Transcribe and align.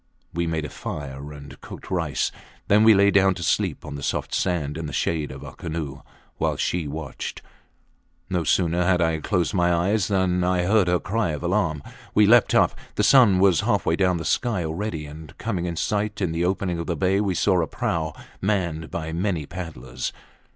We 0.33 0.47
made 0.47 0.65
a 0.65 0.69
fire 0.69 1.31
and 1.31 1.61
cooked 1.61 1.91
rice. 1.91 2.31
Then 2.67 2.83
we 2.83 2.95
lay 2.95 3.11
down 3.11 3.35
to 3.35 3.43
sleep 3.43 3.85
on 3.85 3.93
the 3.93 4.01
soft 4.01 4.33
sand 4.33 4.75
in 4.75 4.87
the 4.87 4.93
shade 4.93 5.29
of 5.31 5.43
our 5.43 5.53
canoe, 5.53 6.01
while 6.39 6.57
she 6.57 6.87
watched. 6.87 7.43
No 8.27 8.43
sooner 8.43 8.83
had 8.83 8.99
I 8.99 9.19
closed 9.19 9.53
my 9.53 9.71
eyes 9.71 10.07
than 10.07 10.43
I 10.43 10.63
heard 10.63 10.87
her 10.87 10.99
cry 10.99 11.29
of 11.33 11.43
alarm. 11.43 11.83
We 12.15 12.25
leaped 12.25 12.55
up. 12.55 12.73
The 12.95 13.03
sun 13.03 13.37
was 13.37 13.61
halfway 13.61 13.95
down 13.95 14.17
the 14.17 14.25
sky 14.25 14.63
already, 14.65 15.05
and 15.05 15.37
coming 15.37 15.67
in 15.67 15.75
sight 15.75 16.19
in 16.19 16.31
the 16.31 16.45
opening 16.45 16.79
of 16.79 16.87
the 16.87 16.95
bay 16.95 17.21
we 17.21 17.35
saw 17.35 17.61
a 17.61 17.67
prau 17.67 18.13
manned 18.41 18.89
by 18.89 19.13
many 19.13 19.45
paddlers. 19.45 20.11